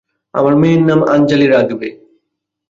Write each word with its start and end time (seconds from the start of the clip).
আমার 0.33 0.53
মেয়ের 0.55 0.81
নাম 0.89 0.99
আঞ্জালি 1.13 1.47
রাখবে। 1.47 1.87